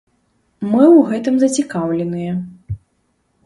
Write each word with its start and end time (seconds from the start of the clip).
Мы 0.69 0.83
ў 0.85 0.99
гэтым 1.11 1.35
зацікаўленыя. 1.45 2.33